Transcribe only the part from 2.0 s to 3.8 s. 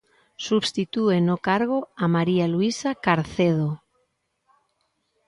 a María Luisa Carcedo.